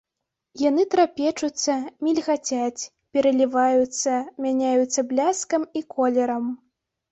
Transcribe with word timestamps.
Яны 0.69 0.85
трапечуцца, 0.93 1.75
мільгацяць, 2.07 2.89
пераліваюцца, 3.13 4.11
мяняюцца 4.49 4.99
бляскам 5.13 5.71
і 5.81 5.87
колерам. 5.95 6.53